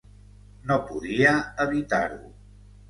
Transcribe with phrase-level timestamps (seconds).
[0.71, 1.35] No podia
[1.67, 2.23] evitar-ho.